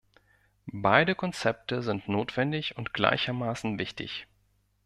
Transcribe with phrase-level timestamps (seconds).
[0.73, 4.25] Beide Konzepte sind notwendig und gleichermaßen wichtig.